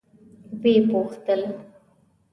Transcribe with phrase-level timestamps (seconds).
[0.61, 1.41] ويې پوښتل.